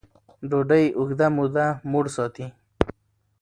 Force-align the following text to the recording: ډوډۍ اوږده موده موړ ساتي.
ډوډۍ 0.49 0.85
اوږده 0.97 1.27
موده 1.37 1.67
موړ 1.91 2.05
ساتي. 2.15 2.45